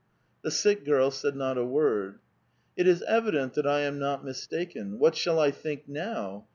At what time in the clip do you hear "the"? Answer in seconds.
0.41-0.49